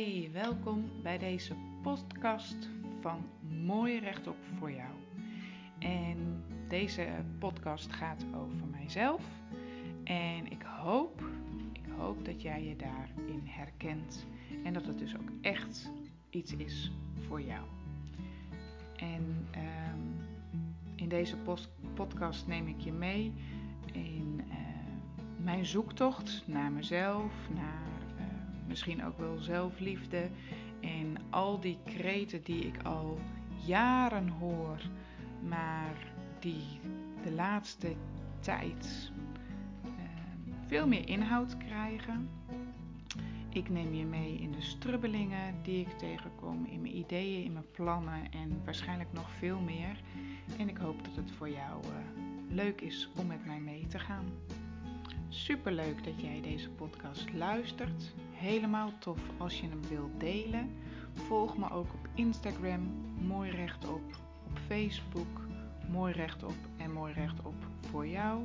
Hey, 0.00 0.30
welkom 0.32 0.90
bij 1.02 1.18
deze 1.18 1.54
podcast 1.82 2.56
van 3.00 3.24
Mooi 3.64 3.98
Rechtop 3.98 4.36
voor 4.58 4.70
jou. 4.70 4.90
En 5.78 6.44
deze 6.68 7.08
podcast 7.38 7.92
gaat 7.92 8.24
over 8.34 8.66
mijzelf. 8.70 9.22
En 10.04 10.50
ik 10.50 10.62
hoop, 10.62 11.22
ik 11.72 11.92
hoop 11.96 12.24
dat 12.24 12.42
jij 12.42 12.64
je 12.64 12.76
daarin 12.76 13.42
herkent. 13.44 14.26
En 14.64 14.72
dat 14.72 14.86
het 14.86 14.98
dus 14.98 15.16
ook 15.16 15.30
echt 15.40 15.90
iets 16.30 16.54
is 16.56 16.92
voor 17.26 17.42
jou. 17.42 17.66
En 18.96 19.48
um, 19.54 20.26
in 20.94 21.08
deze 21.08 21.36
podcast 21.94 22.46
neem 22.46 22.66
ik 22.66 22.80
je 22.80 22.92
mee 22.92 23.32
in 23.92 24.40
uh, 24.48 24.54
mijn 25.36 25.66
zoektocht 25.66 26.42
naar 26.46 26.72
mezelf, 26.72 27.32
naar 27.54 27.99
misschien 28.70 29.04
ook 29.04 29.18
wel 29.18 29.38
zelfliefde. 29.38 30.30
En 30.80 31.16
al 31.30 31.60
die 31.60 31.78
kreten 31.84 32.42
die 32.42 32.66
ik 32.66 32.82
al 32.82 33.18
jaren 33.66 34.28
hoor, 34.28 34.80
maar 35.48 36.12
die 36.38 36.80
de 37.22 37.32
laatste 37.32 37.94
tijd 38.40 39.10
uh, 39.84 39.90
veel 40.66 40.86
meer 40.86 41.08
inhoud 41.08 41.56
krijgen. 41.56 42.28
Ik 43.52 43.68
neem 43.68 43.94
je 43.94 44.04
mee 44.04 44.38
in 44.38 44.52
de 44.52 44.62
strubbelingen 44.62 45.54
die 45.62 45.80
ik 45.80 45.98
tegenkom, 45.98 46.66
in 46.66 46.80
mijn 46.80 46.96
ideeën, 46.96 47.44
in 47.44 47.52
mijn 47.52 47.70
plannen 47.72 48.32
en 48.32 48.60
waarschijnlijk 48.64 49.12
nog 49.12 49.30
veel 49.30 49.60
meer. 49.60 50.00
En 50.58 50.68
ik 50.68 50.76
hoop 50.76 51.04
dat 51.04 51.16
het 51.16 51.30
voor 51.30 51.50
jou 51.50 51.84
uh, 51.84 51.90
leuk 52.48 52.80
is 52.80 53.08
om 53.16 53.26
met 53.26 53.46
mij 53.46 53.60
mee 53.60 53.86
te 53.86 53.98
gaan. 53.98 54.26
Super 55.32 55.72
leuk 55.72 56.04
dat 56.04 56.20
jij 56.20 56.40
deze 56.40 56.70
podcast 56.70 57.32
luistert. 57.32 58.14
Helemaal 58.32 58.92
tof 58.98 59.20
als 59.38 59.60
je 59.60 59.68
hem 59.68 59.88
wilt 59.88 60.20
delen. 60.20 60.70
Volg 61.14 61.58
me 61.58 61.70
ook 61.70 61.92
op 61.92 62.08
Instagram, 62.14 62.80
mooi 63.26 63.50
rechtop, 63.50 64.02
op 64.46 64.58
Facebook, 64.66 65.40
mooi 65.90 66.12
rechtop 66.12 66.54
en 66.76 66.92
mooi 66.92 67.12
rechtop 67.12 67.54
voor 67.80 68.06
jou. 68.06 68.42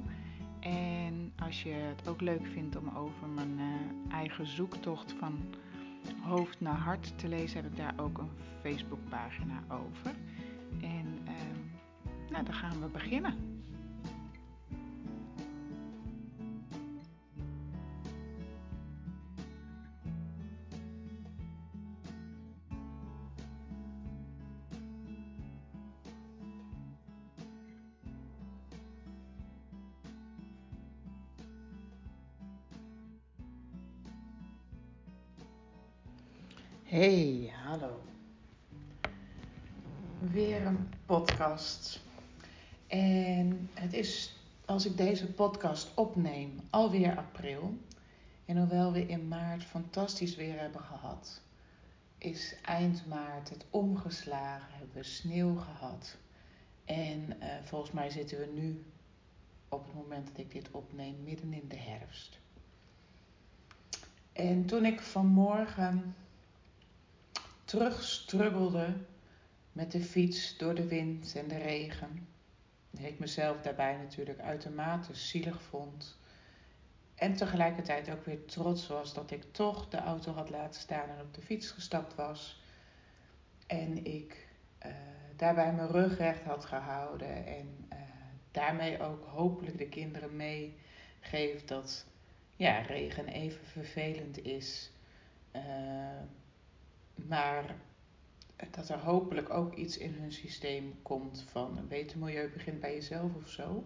En 0.59 1.33
als 1.39 1.64
je 1.64 1.69
het 1.69 2.08
ook 2.08 2.22
leuk 2.22 2.45
vindt 2.45 2.75
om 2.75 2.89
over 2.95 3.27
mijn 3.27 3.59
uh, 3.59 4.14
eigen 4.14 4.47
zoektocht 4.47 5.16
van 5.20 5.39
hoofd 6.22 6.61
naar 6.61 6.77
hart 6.77 7.17
te 7.20 7.27
lezen, 7.27 7.61
heb 7.61 7.72
ik 7.72 7.77
daar 7.77 7.94
ook 7.97 8.17
een 8.17 8.31
Facebookpagina 8.61 9.64
over. 9.67 10.16
En 10.81 11.17
uh, 11.23 11.31
nou, 12.30 12.45
dan 12.45 12.53
gaan 12.53 12.81
we 12.81 12.88
beginnen. 12.88 13.55
En 42.88 43.70
het 43.73 43.93
is, 43.93 44.36
als 44.66 44.86
ik 44.86 44.98
deze 44.98 45.26
podcast 45.26 45.92
opneem, 45.93 46.60
alweer 46.70 47.17
april. 47.17 47.77
En 48.45 48.58
hoewel 48.58 48.92
we 48.92 49.05
in 49.05 49.27
maart 49.27 49.64
fantastisch 49.64 50.36
weer 50.36 50.60
hebben 50.60 50.82
gehad, 50.82 51.42
is 52.17 52.55
eind 52.61 53.08
maart 53.08 53.49
het 53.49 53.66
omgeslagen, 53.70 54.73
hebben 54.77 54.95
we 54.95 55.04
sneeuw 55.04 55.55
gehad. 55.55 56.17
En 56.86 57.38
uh, 57.39 57.45
volgens 57.64 57.92
mij 57.92 58.10
zitten 58.10 58.39
we 58.39 58.45
nu, 58.45 58.86
op 59.70 59.86
het 59.86 59.93
moment 59.93 60.27
dat 60.27 60.37
ik 60.37 60.52
dit 60.52 60.72
opneem, 60.72 61.23
midden 61.23 61.54
in 61.54 61.67
de 61.67 61.77
herfst. 61.77 62.37
En 64.33 64.66
toen 64.66 64.86
ik 64.86 65.02
vanmorgen 65.02 66.16
terugstruggelde 67.66 68.93
met 69.75 69.91
de 69.91 70.02
fiets 70.02 70.58
door 70.58 70.75
de 70.75 70.87
wind 70.87 71.36
en 71.36 71.47
de 71.47 71.58
regen. 71.58 72.27
Ik 72.97 73.19
mezelf 73.19 73.61
daarbij 73.61 73.97
natuurlijk 73.97 74.39
uitermate 74.39 75.15
zielig 75.15 75.61
vond. 75.61 76.17
En 77.15 77.36
tegelijkertijd 77.36 78.11
ook 78.11 78.25
weer 78.25 78.45
trots 78.45 78.87
was 78.87 79.13
dat 79.13 79.31
ik 79.31 79.43
toch 79.52 79.89
de 79.89 79.97
auto 79.97 80.31
had 80.31 80.49
laten 80.49 80.81
staan 80.81 81.09
en 81.09 81.21
op 81.21 81.33
de 81.33 81.41
fiets 81.41 81.71
gestapt 81.71 82.15
was. 82.15 82.61
En 83.67 84.05
ik 84.05 84.47
uh, 84.86 84.91
daarbij 85.36 85.73
mijn 85.73 85.92
rug 85.92 86.17
recht 86.17 86.43
had 86.43 86.65
gehouden. 86.65 87.45
En 87.45 87.87
uh, 87.93 87.99
daarmee 88.52 89.02
ook 89.02 89.25
hopelijk 89.25 89.77
de 89.77 89.89
kinderen 89.89 90.36
meegeeft 90.36 91.67
dat 91.67 92.05
ja, 92.55 92.80
regen 92.80 93.27
even 93.27 93.65
vervelend 93.65 94.45
is. 94.45 94.92
Uh, 95.55 95.61
maar 97.15 97.75
dat 98.71 98.89
er 98.89 98.99
hopelijk 98.99 99.49
ook 99.49 99.73
iets 99.73 99.98
in 99.98 100.14
hun 100.14 100.32
systeem 100.32 100.93
komt 101.02 101.45
van 101.48 101.77
een 101.77 101.88
beter 101.88 102.17
milieu 102.17 102.49
begint 102.49 102.80
bij 102.80 102.93
jezelf 102.93 103.36
of 103.36 103.49
zo. 103.49 103.83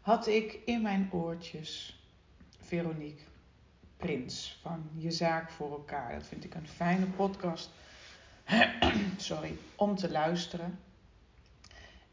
Had 0.00 0.26
ik 0.26 0.60
in 0.64 0.82
mijn 0.82 1.08
oortjes 1.12 2.00
Veronique 2.60 3.24
Prins 3.96 4.58
van 4.62 4.90
Je 4.94 5.10
Zaak 5.10 5.50
voor 5.50 5.70
elkaar. 5.70 6.12
Dat 6.12 6.26
vind 6.26 6.44
ik 6.44 6.54
een 6.54 6.68
fijne 6.68 7.06
podcast. 7.06 7.70
Sorry, 9.16 9.56
om 9.74 9.96
te 9.96 10.10
luisteren. 10.10 10.78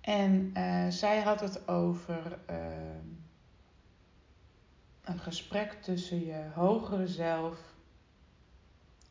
En 0.01 0.51
uh, 0.57 0.87
zij 0.89 1.21
had 1.21 1.39
het 1.39 1.67
over 1.67 2.39
uh, 2.49 2.55
een 5.03 5.19
gesprek 5.19 5.73
tussen 5.81 6.25
je 6.25 6.49
hogere 6.53 7.07
zelf 7.07 7.57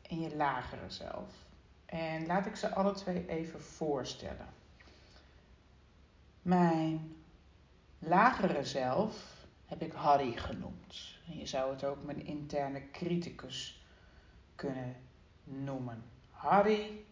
en 0.01 0.19
je 0.19 0.35
lagere 0.35 0.89
zelf. 0.89 1.40
En 1.91 2.25
laat 2.25 2.45
ik 2.45 2.55
ze 2.55 2.73
alle 2.73 2.93
twee 2.93 3.27
even 3.27 3.61
voorstellen. 3.61 4.47
Mijn 6.41 7.15
lagere 7.99 8.65
zelf 8.65 9.45
heb 9.65 9.81
ik 9.81 9.91
Harry 9.91 10.31
genoemd. 10.31 11.17
En 11.27 11.37
je 11.37 11.45
zou 11.45 11.71
het 11.71 11.83
ook 11.83 12.03
mijn 12.03 12.25
interne 12.25 12.91
criticus 12.91 13.85
kunnen 14.55 14.95
noemen. 15.43 16.03
Harry, 16.29 17.03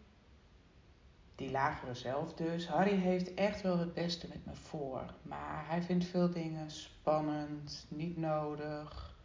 die 1.36 1.52
lagere 1.52 1.94
zelf 1.94 2.34
dus. 2.34 2.68
Harry 2.68 2.96
heeft 2.96 3.34
echt 3.34 3.62
wel 3.62 3.78
het 3.78 3.94
beste 3.94 4.28
met 4.28 4.46
me 4.46 4.56
voor. 4.56 5.14
Maar 5.22 5.68
hij 5.68 5.82
vindt 5.82 6.06
veel 6.06 6.30
dingen 6.30 6.72
spannend, 6.72 7.86
niet 7.90 8.18
nodig, 8.18 9.16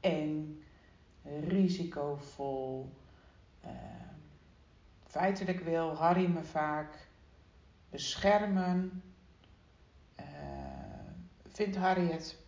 eng, 0.00 0.64
risicovol 1.40 2.92
uh, 3.64 3.70
feitelijk 5.16 5.60
wil 5.60 5.94
Harry 5.94 6.26
me 6.26 6.44
vaak 6.44 7.08
beschermen. 7.90 9.02
Uh, 10.20 10.26
vindt 11.46 11.76
Harry 11.76 12.10
het 12.10 12.38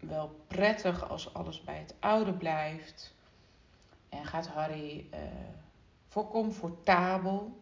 wel 0.00 0.44
prettig 0.46 1.08
als 1.08 1.34
alles 1.34 1.64
bij 1.64 1.78
het 1.78 1.94
oude 2.00 2.32
blijft? 2.32 3.14
En 4.08 4.24
gaat 4.24 4.46
Harry 4.46 5.06
uh, 5.14 5.18
voor 6.08 6.28
comfortabel, 6.28 7.60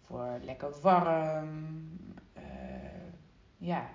voor 0.00 0.38
lekker 0.42 0.80
warm, 0.80 1.98
uh, 2.36 2.42
ja, 3.56 3.88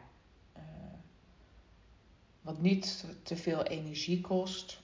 wat 2.42 2.60
niet 2.62 3.06
te 3.24 3.36
veel 3.36 3.64
energie 3.64 4.22
kost. 4.22 4.82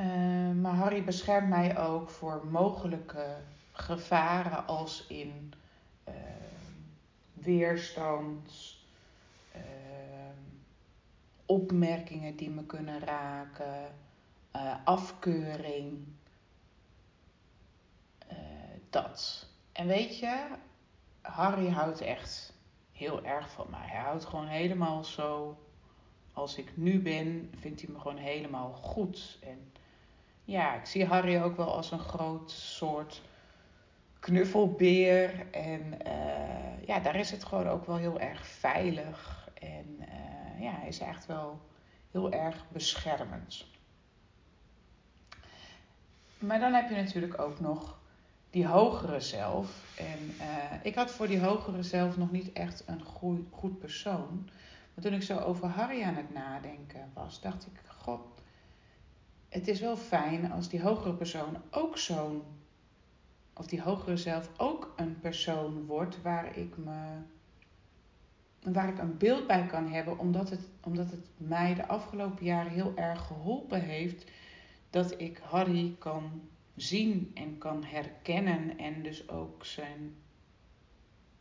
Uh, 0.00 0.52
maar 0.60 0.74
Harry 0.74 1.04
beschermt 1.04 1.48
mij 1.48 1.78
ook 1.78 2.10
voor 2.10 2.46
mogelijke 2.46 3.36
gevaren 3.72 4.66
als 4.66 5.06
in 5.06 5.52
uh, 6.08 6.14
weerstand, 7.32 8.76
uh, 9.54 9.60
opmerkingen 11.46 12.36
die 12.36 12.50
me 12.50 12.64
kunnen 12.64 13.00
raken, 13.00 13.94
afkeuring. 14.84 16.04
dat. 18.90 19.46
En 19.72 19.86
weet 19.86 20.18
je, 20.18 20.46
Harry 21.20 21.68
houdt 21.68 22.00
echt 22.00 22.52
heel 22.92 23.24
erg 23.24 23.50
van 23.50 23.66
mij. 23.70 23.88
Hij 23.88 24.00
houdt 24.00 24.24
gewoon 24.24 24.46
helemaal 24.46 25.04
zo 25.04 25.56
als 26.36 26.56
ik 26.56 26.76
nu 26.76 27.00
ben, 27.00 27.50
vindt 27.58 27.80
hij 27.80 27.90
me 27.90 27.98
gewoon 27.98 28.16
helemaal 28.16 28.72
goed. 28.72 29.38
En 29.42 29.72
ja, 30.46 30.74
ik 30.74 30.86
zie 30.86 31.04
Harry 31.04 31.40
ook 31.40 31.56
wel 31.56 31.74
als 31.74 31.90
een 31.90 31.98
groot 31.98 32.50
soort 32.50 33.22
knuffelbeer. 34.20 35.50
En 35.50 35.98
uh, 36.06 36.86
ja, 36.86 37.00
daar 37.00 37.16
is 37.16 37.30
het 37.30 37.44
gewoon 37.44 37.68
ook 37.68 37.86
wel 37.86 37.96
heel 37.96 38.20
erg 38.20 38.46
veilig. 38.46 39.48
En 39.60 39.96
uh, 40.00 40.62
ja, 40.62 40.70
hij 40.70 40.88
is 40.88 40.98
echt 40.98 41.26
wel 41.26 41.60
heel 42.10 42.32
erg 42.32 42.64
beschermend. 42.68 43.66
maar 46.38 46.60
dan 46.60 46.72
heb 46.72 46.88
je 46.88 46.96
natuurlijk 46.96 47.40
ook 47.40 47.60
nog 47.60 47.98
die 48.50 48.66
hogere 48.66 49.20
zelf. 49.20 49.94
En 49.98 50.34
uh, 50.38 50.72
ik 50.82 50.94
had 50.94 51.10
voor 51.10 51.26
die 51.26 51.40
hogere 51.40 51.82
zelf 51.82 52.16
nog 52.16 52.30
niet 52.30 52.52
echt 52.52 52.82
een 52.86 53.02
goed, 53.02 53.46
goed 53.50 53.78
persoon. 53.78 54.48
Maar 54.94 55.04
toen 55.04 55.12
ik 55.12 55.22
zo 55.22 55.38
over 55.38 55.68
Harry 55.68 56.02
aan 56.02 56.14
het 56.14 56.34
nadenken 56.34 57.10
was, 57.14 57.40
dacht 57.40 57.66
ik: 57.66 57.80
God, 57.98 58.20
het 59.56 59.68
is 59.68 59.80
wel 59.80 59.96
fijn 59.96 60.52
als 60.52 60.68
die 60.68 60.82
hogere 60.82 61.14
persoon 61.14 61.56
ook 61.70 61.98
zo'n. 61.98 62.42
Of 63.54 63.66
die 63.66 63.82
hogere 63.82 64.16
zelf 64.16 64.50
ook 64.56 64.92
een 64.96 65.20
persoon 65.20 65.86
wordt 65.86 66.22
waar 66.22 66.56
ik 66.56 66.76
me. 66.76 67.18
Waar 68.62 68.88
ik 68.88 68.98
een 68.98 69.16
beeld 69.16 69.46
bij 69.46 69.66
kan 69.66 69.92
hebben, 69.92 70.18
omdat 70.18 70.50
het, 70.50 70.60
omdat 70.82 71.10
het 71.10 71.26
mij 71.36 71.74
de 71.74 71.86
afgelopen 71.86 72.44
jaren 72.44 72.72
heel 72.72 72.92
erg 72.96 73.26
geholpen 73.26 73.80
heeft 73.80 74.30
dat 74.90 75.20
ik 75.20 75.38
Harry 75.38 75.96
kan 75.98 76.42
zien 76.74 77.30
en 77.34 77.58
kan 77.58 77.84
herkennen 77.84 78.78
en 78.78 79.02
dus 79.02 79.28
ook 79.28 79.64
zijn 79.64 80.14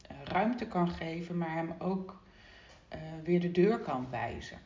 eh, 0.01 0.17
ruimte 0.23 0.67
kan 0.67 0.89
geven, 0.89 1.37
maar 1.37 1.53
hem 1.53 1.75
ook 1.79 2.21
uh, 2.93 2.99
weer 3.23 3.39
de 3.39 3.51
deur 3.51 3.79
kan 3.79 4.09
wijzen. 4.09 4.59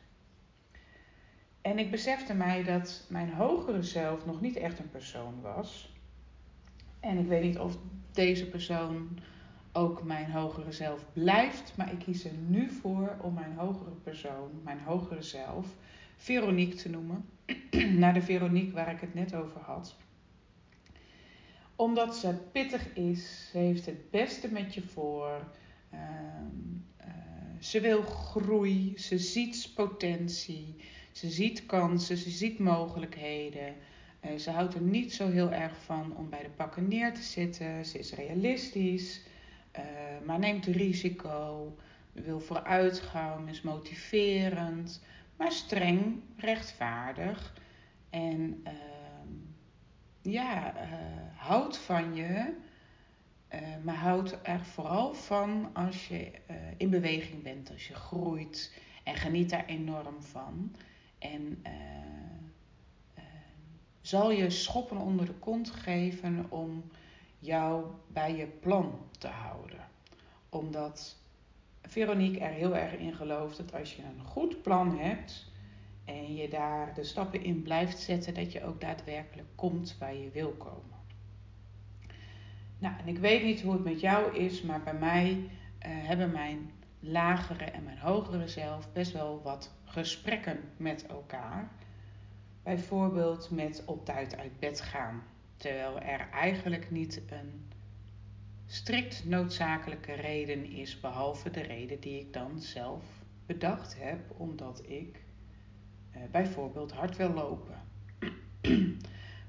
En 1.62 1.78
ik 1.78 1.90
besefte 1.90 2.34
mij 2.34 2.62
dat 2.62 3.06
mijn 3.08 3.32
hogere 3.32 3.82
zelf 3.82 4.26
nog 4.26 4.40
niet 4.40 4.56
echt 4.56 4.78
een 4.78 4.90
persoon 4.90 5.40
was. 5.40 5.94
En 7.00 7.18
ik 7.18 7.26
weet 7.26 7.42
niet 7.42 7.58
of 7.58 7.76
deze 8.12 8.48
persoon 8.48 9.18
ook 9.72 10.02
mijn 10.02 10.30
hogere 10.30 10.72
zelf 10.72 11.04
blijft, 11.12 11.72
maar 11.76 11.92
ik 11.92 11.98
kies 11.98 12.24
er 12.24 12.34
nu 12.48 12.70
voor 12.70 13.16
om 13.22 13.34
mijn 13.34 13.54
hogere 13.56 13.90
persoon, 14.02 14.60
mijn 14.64 14.80
hogere 14.80 15.22
zelf, 15.22 15.66
Veronique 16.16 16.76
te 16.76 16.88
noemen. 16.88 17.24
Naar 17.98 18.14
de 18.14 18.22
Veronique 18.22 18.72
waar 18.72 18.90
ik 18.90 19.00
het 19.00 19.14
net 19.14 19.34
over 19.34 19.60
had 19.60 19.96
omdat 21.80 22.16
ze 22.16 22.34
pittig 22.52 22.94
is, 22.94 23.48
ze 23.50 23.58
heeft 23.58 23.86
het 23.86 24.10
beste 24.10 24.48
met 24.52 24.74
je 24.74 24.82
voor. 24.82 25.50
Uh, 25.94 26.00
uh, 27.00 27.06
ze 27.58 27.80
wil 27.80 28.02
groei, 28.02 28.98
ze 28.98 29.18
ziet 29.18 29.70
potentie, 29.74 30.76
ze 31.20 31.30
ziet 31.30 31.66
kansen, 31.66 32.16
ze 32.16 32.30
ziet 32.30 32.58
mogelijkheden. 32.58 33.74
Uh, 34.24 34.38
ze 34.38 34.50
houdt 34.50 34.74
er 34.74 34.80
niet 34.80 35.14
zo 35.14 35.30
heel 35.30 35.52
erg 35.52 35.76
van 35.84 36.16
om 36.16 36.28
bij 36.28 36.42
de 36.42 36.50
pakken 36.50 36.88
neer 36.88 37.14
te 37.14 37.22
zitten. 37.22 37.84
Ze 37.84 37.98
is 37.98 38.12
realistisch, 38.12 39.22
eh, 39.70 39.84
maar 40.24 40.38
neemt 40.38 40.66
risico. 40.66 41.76
Wil 42.12 42.40
vooruitgang, 42.40 43.48
is 43.48 43.62
motiverend, 43.62 45.02
maar 45.36 45.52
streng, 45.52 46.20
rechtvaardig. 46.36 47.54
En 48.10 48.62
ja, 50.22 50.74
uh, 50.74 50.82
houdt 51.34 51.76
van 51.76 52.14
je, 52.14 52.54
maar 53.82 53.94
houdt 53.94 54.38
er 54.42 54.64
vooral 54.64 55.14
van 55.14 55.70
als 55.72 56.08
je 56.08 56.30
in 56.76 56.90
beweging 56.90 57.42
bent, 57.42 57.70
als 57.70 57.88
je 57.88 57.94
groeit 57.94 58.72
en 59.04 59.14
geniet 59.14 59.50
daar 59.50 59.66
enorm 59.66 60.22
van. 60.22 60.74
En 61.20 61.62
zal 64.00 64.30
je 64.30 64.50
schoppen 64.50 64.96
onder 64.96 65.26
de 65.26 65.34
kont 65.34 65.70
geven 65.70 66.46
om 66.48 66.84
jou 67.38 67.84
bij 68.06 68.36
je 68.36 68.46
plan 68.46 68.98
te 69.18 69.28
houden. 69.28 69.88
Omdat 70.48 71.16
Veronique 71.82 72.40
er 72.40 72.52
heel 72.52 72.76
erg 72.76 72.92
in 72.92 73.14
gelooft 73.14 73.56
dat 73.56 73.74
als 73.74 73.96
je 73.96 74.02
een 74.02 74.24
goed 74.24 74.62
plan 74.62 74.98
hebt, 74.98 75.50
en 76.04 76.34
je 76.34 76.48
daar 76.48 76.94
de 76.94 77.04
stappen 77.04 77.42
in 77.42 77.62
blijft 77.62 77.98
zetten, 77.98 78.34
dat 78.34 78.52
je 78.52 78.64
ook 78.64 78.80
daadwerkelijk 78.80 79.48
komt 79.54 79.96
waar 79.98 80.14
je 80.14 80.30
wil 80.30 80.50
komen. 80.50 80.98
Nou, 82.78 82.94
en 82.98 83.08
ik 83.08 83.18
weet 83.18 83.44
niet 83.44 83.60
hoe 83.60 83.72
het 83.72 83.84
met 83.84 84.00
jou 84.00 84.36
is, 84.36 84.62
maar 84.62 84.82
bij 84.82 84.94
mij 84.94 85.30
uh, 85.30 85.48
hebben 85.82 86.30
mijn 86.30 86.70
lagere 87.00 87.64
en 87.64 87.84
mijn 87.84 87.98
hogere 87.98 88.48
zelf 88.48 88.92
best 88.92 89.12
wel 89.12 89.40
wat 89.42 89.70
gesprekken 89.90 90.60
met 90.76 91.06
elkaar. 91.06 91.68
Bijvoorbeeld 92.62 93.50
met 93.50 93.82
op 93.84 94.04
tijd 94.04 94.36
uit 94.36 94.58
bed 94.58 94.80
gaan, 94.80 95.22
terwijl 95.56 96.00
er 96.00 96.28
eigenlijk 96.30 96.90
niet 96.90 97.22
een 97.30 97.68
strikt 98.66 99.24
noodzakelijke 99.24 100.12
reden 100.12 100.64
is, 100.64 101.00
behalve 101.00 101.50
de 101.50 101.60
reden 101.60 102.00
die 102.00 102.20
ik 102.20 102.32
dan 102.32 102.60
zelf 102.60 103.04
bedacht 103.46 103.96
heb, 103.98 104.20
omdat 104.36 104.82
ik 104.86 105.22
uh, 106.16 106.22
bijvoorbeeld 106.30 106.92
hard 106.92 107.16
wil 107.16 107.32
lopen. 107.32 107.82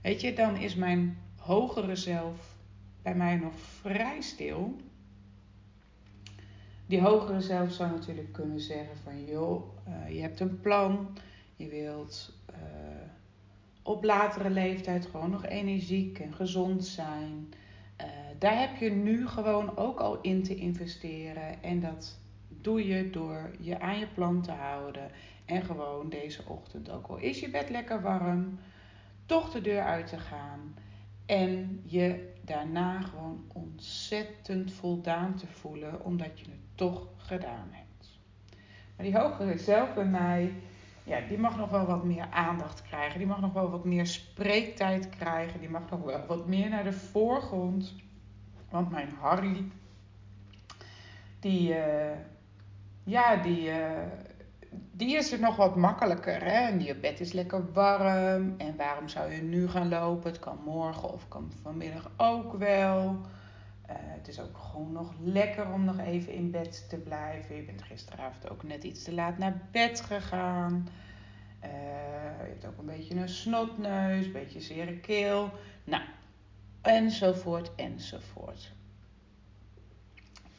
Weet 0.01 0.21
je, 0.21 0.33
dan 0.33 0.55
is 0.55 0.75
mijn 0.75 1.17
hogere 1.35 1.95
zelf 1.95 2.55
bij 3.01 3.15
mij 3.15 3.35
nog 3.35 3.53
vrij 3.59 4.21
stil. 4.21 4.75
Die 6.85 7.01
hogere 7.01 7.41
zelf 7.41 7.71
zou 7.71 7.91
natuurlijk 7.91 8.31
kunnen 8.33 8.59
zeggen 8.59 8.97
van 8.97 9.25
joh, 9.25 9.70
uh, 9.87 10.15
je 10.15 10.21
hebt 10.21 10.39
een 10.39 10.59
plan, 10.59 11.17
je 11.55 11.67
wilt 11.67 12.33
uh, 12.49 12.57
op 13.83 14.03
latere 14.03 14.49
leeftijd 14.49 15.05
gewoon 15.05 15.29
nog 15.29 15.45
energiek 15.45 16.19
en 16.19 16.33
gezond 16.33 16.85
zijn. 16.85 17.53
Uh, 18.01 18.07
daar 18.39 18.59
heb 18.59 18.75
je 18.75 18.91
nu 18.91 19.27
gewoon 19.27 19.77
ook 19.77 19.99
al 19.99 20.21
in 20.21 20.43
te 20.43 20.55
investeren 20.55 21.63
en 21.63 21.79
dat 21.79 22.19
doe 22.47 22.87
je 22.87 23.09
door 23.09 23.51
je 23.59 23.79
aan 23.79 23.99
je 23.99 24.07
plan 24.07 24.41
te 24.41 24.51
houden 24.51 25.11
en 25.45 25.63
gewoon 25.63 26.09
deze 26.09 26.41
ochtend, 26.47 26.89
ook 26.89 27.07
al 27.07 27.17
is 27.17 27.39
je 27.39 27.49
bed 27.49 27.69
lekker 27.69 28.01
warm, 28.01 28.59
toch 29.25 29.51
de 29.51 29.61
deur 29.61 29.81
uit 29.81 30.07
te 30.07 30.19
gaan. 30.19 30.75
En 31.25 31.81
je 31.85 32.33
daarna 32.41 33.01
gewoon 33.01 33.43
ontzettend 33.53 34.71
voldaan 34.71 35.35
te 35.35 35.47
voelen, 35.47 36.05
omdat 36.05 36.39
je 36.39 36.45
het 36.45 36.59
toch 36.75 37.07
gedaan 37.17 37.67
hebt. 37.71 37.80
Maar 39.01 39.11
die 39.11 39.19
hogere 39.19 39.57
zelf 39.57 39.93
bij 39.93 40.05
mij, 40.05 40.53
ja, 41.03 41.19
die 41.27 41.37
mag 41.37 41.57
nog 41.57 41.69
wel 41.69 41.85
wat 41.85 42.03
meer 42.03 42.27
aandacht 42.31 42.81
krijgen. 42.81 43.17
Die 43.17 43.27
mag 43.27 43.41
nog 43.41 43.53
wel 43.53 43.69
wat 43.69 43.85
meer 43.85 44.05
spreektijd 44.05 45.09
krijgen. 45.09 45.59
Die 45.59 45.69
mag 45.69 45.89
nog 45.89 46.01
wel 46.01 46.25
wat 46.27 46.47
meer 46.47 46.69
naar 46.69 46.83
de 46.83 46.93
voorgrond. 46.93 47.95
Want 48.69 48.91
mijn 48.91 49.09
Harry, 49.19 49.71
die, 51.39 51.69
uh, 51.69 52.11
ja, 53.03 53.35
die, 53.35 53.69
uh, 53.69 53.77
die 54.91 55.15
is 55.15 55.31
er 55.31 55.39
nog 55.39 55.55
wat 55.55 55.75
makkelijker. 55.75 56.43
Hè? 56.43 56.67
En 56.67 56.83
je 56.83 56.95
bed 56.95 57.19
is 57.19 57.31
lekker 57.31 57.71
warm. 57.73 58.53
En 58.57 58.75
waarom 58.77 59.07
zou 59.07 59.31
je 59.31 59.41
nu 59.41 59.67
gaan 59.67 59.89
lopen? 59.89 60.31
Het 60.31 60.39
kan 60.39 60.59
morgen 60.65 61.13
of 61.13 61.27
kan 61.27 61.51
vanmiddag 61.61 62.11
ook 62.17 62.53
wel. 62.53 63.21
Uh, 63.91 63.97
het 63.97 64.27
is 64.27 64.39
ook 64.39 64.57
gewoon 64.57 64.91
nog 64.91 65.13
lekker 65.19 65.73
om 65.73 65.83
nog 65.83 65.99
even 65.99 66.33
in 66.33 66.51
bed 66.51 66.89
te 66.89 66.97
blijven. 66.97 67.55
Je 67.55 67.63
bent 67.63 67.81
gisteravond 67.83 68.49
ook 68.49 68.63
net 68.63 68.83
iets 68.83 69.03
te 69.03 69.13
laat 69.13 69.37
naar 69.37 69.67
bed 69.71 70.01
gegaan. 70.01 70.87
Uh, 71.63 71.69
je 72.43 72.49
hebt 72.49 72.65
ook 72.65 72.77
een 72.77 72.85
beetje 72.85 73.15
een 73.15 73.29
snotneus, 73.29 74.25
een 74.25 74.31
beetje 74.31 74.61
zere 74.61 74.99
keel. 74.99 75.51
Nou, 75.83 76.03
enzovoort, 76.81 77.75
enzovoort. 77.75 78.71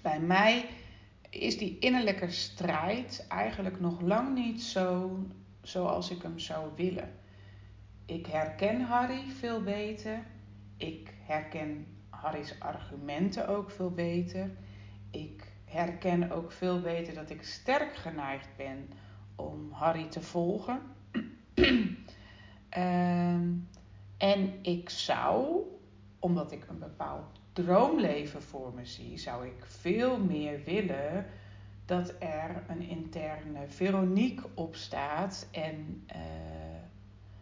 Bij 0.02 0.20
mij 0.20 0.68
is 1.30 1.58
die 1.58 1.78
innerlijke 1.78 2.30
strijd 2.30 3.26
eigenlijk 3.28 3.80
nog 3.80 4.00
lang 4.00 4.34
niet 4.34 4.62
zo 4.62 5.18
zoals 5.62 6.10
ik 6.10 6.22
hem 6.22 6.38
zou 6.38 6.70
willen. 6.76 7.10
Ik 8.06 8.26
herken 8.26 8.80
Harry 8.80 9.22
veel 9.38 9.62
beter. 9.62 10.22
Ik 10.76 11.14
herken 11.22 11.86
Harry's 12.22 12.54
argumenten 12.58 13.48
ook 13.48 13.70
veel 13.70 13.90
beter. 13.90 14.50
Ik 15.10 15.52
herken 15.64 16.30
ook 16.30 16.52
veel 16.52 16.80
beter 16.80 17.14
dat 17.14 17.30
ik 17.30 17.42
sterk 17.42 17.96
geneigd 17.96 18.48
ben 18.56 18.90
om 19.36 19.72
Harry 19.72 20.08
te 20.08 20.20
volgen. 20.20 20.80
um, 21.54 21.98
en 24.18 24.58
ik 24.62 24.90
zou, 24.90 25.56
omdat 26.18 26.52
ik 26.52 26.68
een 26.68 26.78
bepaald 26.78 27.24
droomleven 27.52 28.42
voor 28.42 28.72
me 28.74 28.84
zie, 28.84 29.18
zou 29.18 29.46
ik 29.46 29.64
veel 29.64 30.18
meer 30.18 30.64
willen 30.64 31.26
dat 31.84 32.14
er 32.18 32.62
een 32.68 32.80
interne 32.80 33.66
Veronique 33.66 34.48
opstaat 34.54 35.48
en 35.50 36.04
uh, 36.14 36.20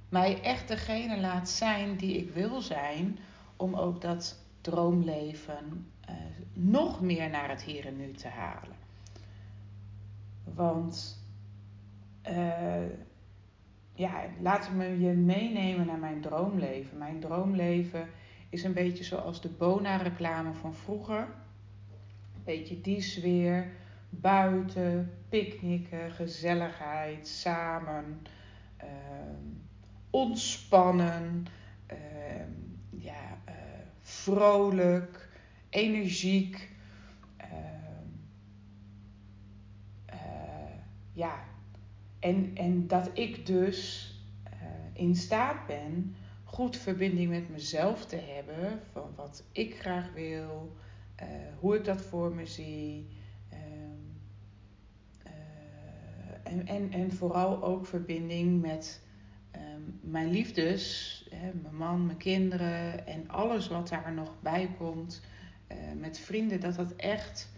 mij 0.08 0.42
echt 0.42 0.68
degene 0.68 1.20
laat 1.20 1.48
zijn 1.48 1.96
die 1.96 2.16
ik 2.16 2.30
wil 2.30 2.60
zijn, 2.60 3.18
om 3.56 3.74
ook 3.74 4.00
dat 4.00 4.48
droomleven 4.60 5.90
uh, 6.08 6.16
nog 6.52 7.00
meer 7.00 7.30
naar 7.30 7.48
het 7.48 7.62
hier 7.62 7.86
en 7.86 7.96
nu 7.96 8.12
te 8.12 8.28
halen. 8.28 8.76
Want 10.44 11.24
uh, 12.28 12.86
ja, 13.94 14.24
laat 14.40 14.70
me 14.72 15.00
je 15.00 15.12
meenemen 15.12 15.86
naar 15.86 15.98
mijn 15.98 16.20
droomleven. 16.20 16.98
Mijn 16.98 17.20
droomleven 17.20 18.08
is 18.48 18.64
een 18.64 18.72
beetje 18.72 19.04
zoals 19.04 19.40
de 19.40 19.48
Bona-reclame 19.48 20.52
van 20.52 20.74
vroeger. 20.74 21.20
Een 22.34 22.44
beetje 22.44 22.80
die 22.80 23.00
sfeer. 23.00 23.72
Buiten, 24.10 25.12
picknicken, 25.28 26.10
gezelligheid, 26.10 27.28
samen, 27.28 28.22
uh, 28.78 28.86
ontspannen. 30.10 31.46
Uh, 31.92 31.98
vrolijk, 34.20 35.28
energiek. 35.68 36.68
Uh, 40.10 40.16
ja, 41.12 41.44
en, 42.18 42.50
en 42.54 42.86
dat 42.86 43.10
ik 43.12 43.46
dus 43.46 44.08
in 44.92 45.16
staat 45.16 45.66
ben 45.66 46.14
goed 46.44 46.76
verbinding 46.76 47.30
met 47.30 47.48
mezelf 47.48 48.06
te 48.06 48.16
hebben 48.16 48.80
van 48.92 49.12
wat 49.16 49.44
ik 49.52 49.78
graag 49.78 50.12
wil, 50.12 50.76
uh, 51.22 51.26
hoe 51.58 51.76
ik 51.76 51.84
dat 51.84 52.00
voor 52.00 52.34
me 52.34 52.46
zie. 52.46 53.06
Uh, 53.52 53.58
en, 56.42 56.66
en, 56.66 56.92
en 56.92 57.12
vooral 57.12 57.62
ook 57.62 57.86
verbinding 57.86 58.60
met 58.60 59.02
um, 59.54 59.98
mijn 60.02 60.30
liefdes, 60.30 61.19
mijn 61.62 61.76
man, 61.76 62.06
mijn 62.06 62.18
kinderen 62.18 63.06
en 63.06 63.28
alles 63.28 63.68
wat 63.68 63.88
daar 63.88 64.12
nog 64.12 64.34
bij 64.40 64.70
komt. 64.78 65.22
Uh, 65.72 65.76
met 66.00 66.18
vrienden, 66.18 66.60
dat 66.60 66.74
dat 66.74 66.96
echt 66.96 67.50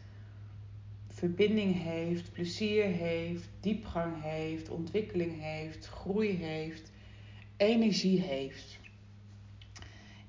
verbinding 1.09 1.83
heeft, 1.83 2.33
plezier 2.33 2.85
heeft, 2.85 3.49
diepgang 3.61 4.23
heeft, 4.23 4.69
ontwikkeling 4.69 5.41
heeft, 5.41 5.87
groei 5.87 6.37
heeft, 6.37 6.93
energie 7.57 8.21
heeft. 8.21 8.79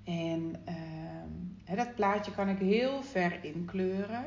En 0.03 0.55
uh, 1.69 1.75
dat 1.75 1.95
plaatje 1.95 2.31
kan 2.31 2.49
ik 2.49 2.57
heel 2.57 3.01
ver 3.03 3.43
inkleuren. 3.43 4.25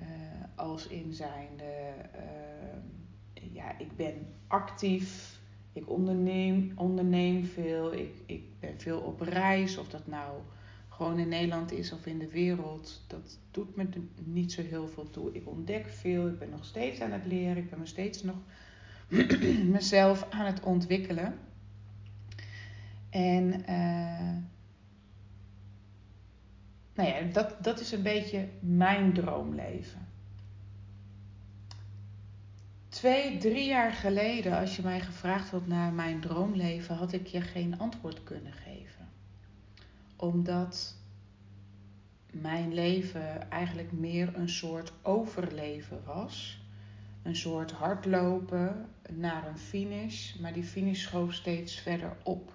Uh, 0.00 0.06
als 0.54 0.86
in 0.86 1.12
zijnde, 1.12 1.92
uh, 2.14 3.54
ja, 3.54 3.78
ik 3.78 3.96
ben 3.96 4.26
actief, 4.46 5.37
ik 5.72 5.90
onderneem, 5.90 6.72
onderneem 6.74 7.44
veel, 7.44 7.92
ik, 7.92 8.14
ik 8.26 8.42
ben 8.60 8.80
veel 8.80 8.98
op 8.98 9.20
reis. 9.20 9.78
Of 9.78 9.88
dat 9.88 10.06
nou 10.06 10.40
gewoon 10.88 11.18
in 11.18 11.28
Nederland 11.28 11.72
is 11.72 11.92
of 11.92 12.06
in 12.06 12.18
de 12.18 12.30
wereld, 12.30 13.04
dat 13.06 13.38
doet 13.50 13.76
me 13.76 13.86
niet 14.24 14.52
zo 14.52 14.62
heel 14.62 14.88
veel 14.88 15.10
toe. 15.10 15.34
Ik 15.34 15.46
ontdek 15.46 15.88
veel, 15.88 16.28
ik 16.28 16.38
ben 16.38 16.50
nog 16.50 16.64
steeds 16.64 17.00
aan 17.00 17.12
het 17.12 17.26
leren, 17.26 17.56
ik 17.56 17.70
ben 17.70 17.78
nog 17.78 17.88
steeds 17.88 18.22
nog 18.22 18.36
mezelf 19.76 20.26
aan 20.30 20.46
het 20.46 20.60
ontwikkelen. 20.60 21.34
En 23.10 23.44
uh, 23.68 24.36
nou 26.94 27.08
ja, 27.08 27.20
dat, 27.32 27.56
dat 27.62 27.80
is 27.80 27.92
een 27.92 28.02
beetje 28.02 28.48
mijn 28.60 29.12
droomleven. 29.12 30.07
Twee, 32.98 33.38
drie 33.38 33.66
jaar 33.66 33.92
geleden, 33.92 34.58
als 34.58 34.76
je 34.76 34.82
mij 34.82 35.00
gevraagd 35.00 35.50
had 35.50 35.66
naar 35.66 35.92
mijn 35.92 36.20
droomleven, 36.20 36.96
had 36.96 37.12
ik 37.12 37.26
je 37.26 37.40
geen 37.40 37.78
antwoord 37.78 38.22
kunnen 38.22 38.52
geven. 38.52 39.08
Omdat 40.16 40.94
mijn 42.30 42.74
leven 42.74 43.50
eigenlijk 43.50 43.92
meer 43.92 44.36
een 44.36 44.48
soort 44.48 44.92
overleven 45.02 46.02
was. 46.04 46.60
Een 47.22 47.36
soort 47.36 47.70
hardlopen 47.70 48.88
naar 49.10 49.46
een 49.46 49.58
finish, 49.58 50.34
maar 50.34 50.52
die 50.52 50.64
finish 50.64 51.02
schoof 51.02 51.34
steeds 51.34 51.74
verder 51.74 52.16
op. 52.22 52.52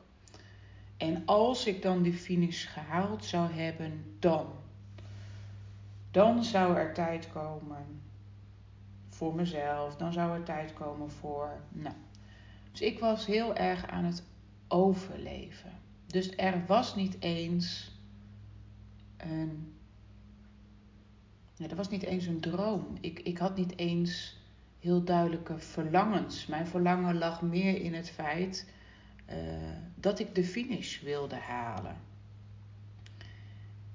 En 0.97 1.21
als 1.25 1.65
ik 1.65 1.81
dan 1.81 2.01
die 2.01 2.13
finish 2.13 2.73
gehaald 2.73 3.25
zou 3.25 3.51
hebben, 3.51 4.15
dan. 4.19 4.47
Dan 6.11 6.43
zou 6.43 6.77
er 6.77 6.93
tijd 6.93 7.31
komen 7.31 8.01
voor 9.13 9.35
mezelf. 9.35 9.95
Dan 9.95 10.13
zou 10.13 10.37
er 10.37 10.43
tijd 10.43 10.73
komen 10.73 11.11
voor. 11.11 11.61
Nou. 11.69 11.95
Dus 12.71 12.81
ik 12.81 12.99
was 12.99 13.25
heel 13.25 13.55
erg 13.55 13.87
aan 13.87 14.05
het 14.05 14.23
overleven. 14.67 15.71
Dus 16.05 16.35
er 16.35 16.65
was 16.65 16.95
niet 16.95 17.15
eens 17.19 17.91
een. 19.17 19.73
Ja, 21.55 21.69
er 21.69 21.75
was 21.75 21.89
niet 21.89 22.03
eens 22.03 22.25
een 22.25 22.39
droom. 22.39 22.97
Ik, 23.01 23.19
ik 23.19 23.37
had 23.37 23.55
niet 23.55 23.77
eens 23.77 24.37
heel 24.79 25.03
duidelijke 25.03 25.59
verlangens. 25.59 26.45
Mijn 26.45 26.67
verlangen 26.67 27.17
lag 27.17 27.41
meer 27.41 27.81
in 27.81 27.93
het 27.93 28.09
feit 28.09 28.67
uh, 29.29 29.35
dat 29.95 30.19
ik 30.19 30.35
de 30.35 30.43
finish 30.43 31.01
wilde 31.01 31.35
halen. 31.35 31.95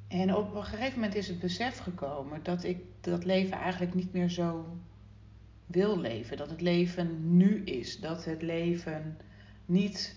En 0.09 0.35
op 0.35 0.55
een 0.55 0.65
gegeven 0.65 0.95
moment 0.95 1.15
is 1.15 1.29
het 1.29 1.39
besef 1.39 1.79
gekomen 1.79 2.43
dat 2.43 2.65
ik 2.65 2.79
dat 3.01 3.25
leven 3.25 3.59
eigenlijk 3.59 3.95
niet 3.95 4.13
meer 4.13 4.29
zo 4.29 4.77
wil 5.69 5.99
leven. 5.99 6.37
Dat 6.37 6.51
het 6.51 6.61
leven 6.61 7.37
nu 7.37 7.65
is. 7.65 8.01
Dat 8.01 8.25
het 8.25 8.43
leven 8.43 9.19
niet 9.67 10.17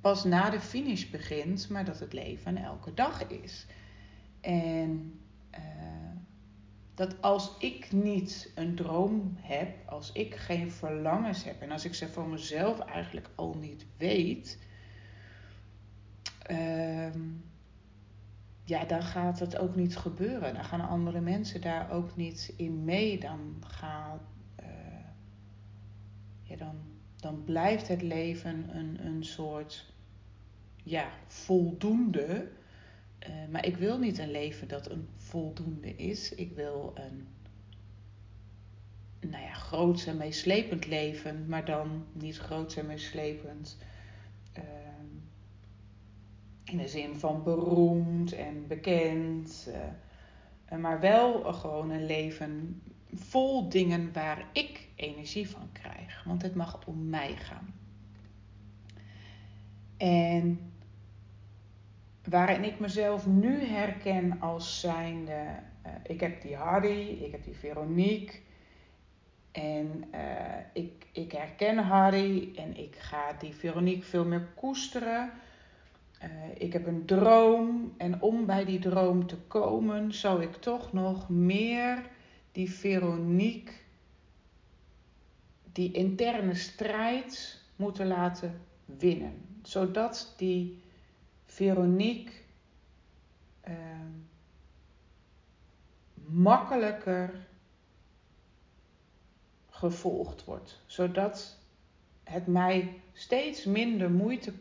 pas 0.00 0.24
na 0.24 0.50
de 0.50 0.60
finish 0.60 1.10
begint, 1.10 1.68
maar 1.68 1.84
dat 1.84 1.98
het 1.98 2.12
leven 2.12 2.56
elke 2.56 2.94
dag 2.94 3.26
is. 3.26 3.66
En 4.40 5.20
uh, 5.54 5.60
dat 6.94 7.22
als 7.22 7.56
ik 7.58 7.92
niet 7.92 8.52
een 8.54 8.74
droom 8.74 9.36
heb, 9.40 9.88
als 9.88 10.12
ik 10.12 10.34
geen 10.34 10.70
verlangens 10.70 11.44
heb 11.44 11.60
en 11.60 11.70
als 11.70 11.84
ik 11.84 11.94
ze 11.94 12.08
voor 12.08 12.28
mezelf 12.28 12.78
eigenlijk 12.78 13.28
al 13.34 13.54
niet 13.60 13.86
weet, 13.96 14.58
uh, 16.50 17.14
ja, 18.64 18.84
dan 18.84 19.02
gaat 19.02 19.38
het 19.38 19.58
ook 19.58 19.76
niet 19.76 19.96
gebeuren. 19.96 20.54
Dan 20.54 20.64
gaan 20.64 20.88
andere 20.88 21.20
mensen 21.20 21.60
daar 21.60 21.90
ook 21.90 22.16
niet 22.16 22.54
in 22.56 22.84
mee. 22.84 23.20
Dan 23.20 23.56
gaat, 23.66 24.20
dan, 26.58 26.76
dan 27.16 27.44
blijft 27.44 27.88
het 27.88 28.02
leven 28.02 28.76
een, 28.76 29.06
een 29.06 29.24
soort 29.24 29.92
ja, 30.82 31.10
voldoende 31.26 32.48
uh, 33.28 33.34
maar 33.50 33.66
ik 33.66 33.76
wil 33.76 33.98
niet 33.98 34.18
een 34.18 34.30
leven 34.30 34.68
dat 34.68 34.90
een 34.90 35.08
voldoende 35.16 35.96
is. 35.96 36.34
Ik 36.34 36.52
wil 36.54 36.92
een 36.94 37.26
nou 39.30 39.42
ja, 39.42 39.52
groots 39.52 40.06
en 40.06 40.16
meeslepend 40.16 40.86
leven, 40.86 41.48
maar 41.48 41.64
dan 41.64 42.04
niet 42.12 42.38
groots 42.38 42.76
en 42.76 42.86
meeslepend. 42.86 43.78
Uh, 44.58 44.64
in 46.64 46.78
de 46.78 46.88
zin 46.88 47.16
van 47.16 47.42
beroemd 47.42 48.32
en 48.32 48.66
bekend. 48.66 49.68
Uh, 50.72 50.78
maar 50.78 51.00
wel 51.00 51.52
gewoon 51.52 51.90
een 51.90 52.06
leven 52.06 52.82
vol 53.14 53.68
dingen 53.68 54.12
waar 54.12 54.46
ik 54.52 54.81
energie 54.94 55.48
van 55.48 55.68
krijg. 55.72 56.24
Want 56.24 56.42
het 56.42 56.54
mag 56.54 56.86
om 56.86 57.08
mij 57.08 57.36
gaan. 57.36 57.74
En 59.96 60.72
waarin 62.28 62.64
ik 62.64 62.78
mezelf 62.78 63.26
nu 63.26 63.64
herken 63.64 64.40
als 64.40 64.80
zijnde, 64.80 65.32
uh, 65.86 65.92
ik 66.02 66.20
heb 66.20 66.42
die 66.42 66.56
Harry, 66.56 67.08
ik 67.08 67.32
heb 67.32 67.44
die 67.44 67.56
Veronique. 67.56 68.38
En 69.52 70.04
uh, 70.14 70.58
ik, 70.72 71.06
ik 71.12 71.32
herken 71.32 71.78
Harry 71.78 72.52
en 72.56 72.76
ik 72.76 72.96
ga 72.96 73.32
die 73.32 73.54
Veronique 73.54 74.02
veel 74.02 74.24
meer 74.24 74.48
koesteren. 74.54 75.30
Uh, 76.22 76.28
ik 76.58 76.72
heb 76.72 76.86
een 76.86 77.06
droom 77.06 77.94
en 77.96 78.22
om 78.22 78.46
bij 78.46 78.64
die 78.64 78.78
droom 78.78 79.26
te 79.26 79.36
komen 79.36 80.14
zou 80.14 80.42
ik 80.42 80.52
toch 80.52 80.92
nog 80.92 81.28
meer 81.28 82.02
die 82.52 82.70
Veronique, 82.70 83.74
die 85.72 85.92
interne 85.92 86.54
strijd 86.54 87.60
moeten 87.76 88.06
laten 88.06 88.60
winnen. 88.84 89.58
Zodat 89.62 90.34
die 90.36 90.82
Veronique 91.44 92.32
uh, 93.68 93.74
makkelijker 96.14 97.46
gevolgd 99.68 100.44
wordt. 100.44 100.82
Zodat 100.86 101.58
het 102.24 102.46
mij 102.46 103.00
steeds 103.12 103.64
minder 103.64 104.10
moeite 104.10 104.52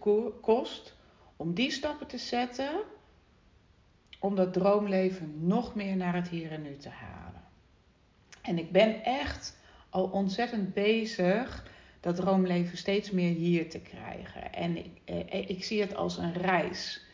kost 0.42 0.96
om 1.36 1.54
die 1.54 1.72
stappen 1.72 2.08
te 2.08 2.18
zetten. 2.18 2.82
Om 4.20 4.36
dat 4.36 4.54
droomleven 4.54 5.48
nog 5.48 5.76
meer 5.76 5.96
naar 5.96 6.16
het 6.16 6.28
hier 6.28 6.52
en 6.52 6.62
nu 6.62 6.78
te 6.78 6.90
halen. 6.90 7.42
En 8.42 8.58
ik 8.58 8.72
ben 8.72 9.04
echt 9.04 9.58
al 9.92 10.04
ontzettend 10.04 10.74
bezig 10.74 11.70
dat 12.00 12.16
droomleven 12.16 12.78
steeds 12.78 13.12
meer 13.12 13.34
hier 13.34 13.70
te 13.70 13.80
krijgen. 13.80 14.54
En 14.54 14.78
ik, 14.78 15.02
eh, 15.06 15.50
ik 15.50 15.64
zie 15.64 15.82
het 15.82 15.96
als 15.96 16.18
een 16.18 16.34
reis. 16.34 17.06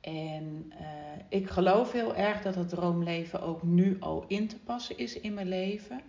En 0.00 0.72
uh, 0.80 0.86
ik 1.28 1.50
geloof 1.50 1.92
heel 1.92 2.16
erg 2.16 2.42
dat 2.42 2.54
het 2.54 2.68
droomleven 2.68 3.42
ook 3.42 3.62
nu 3.62 3.96
al 4.00 4.24
in 4.28 4.48
te 4.48 4.58
passen 4.58 4.98
is 4.98 5.20
in 5.20 5.34
mijn 5.34 5.48
leven. 5.48 6.00